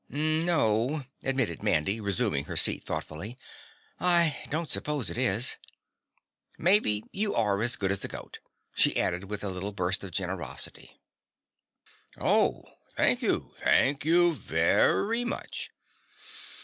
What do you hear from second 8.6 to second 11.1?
she added with a little burst of generosity.